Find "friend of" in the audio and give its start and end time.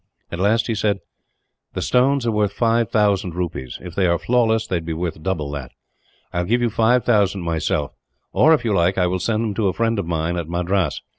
9.73-10.07